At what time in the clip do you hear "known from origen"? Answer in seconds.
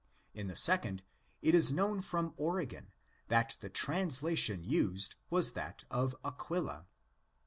1.71-2.91